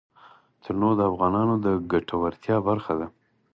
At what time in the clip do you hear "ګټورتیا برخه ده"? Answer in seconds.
1.91-3.07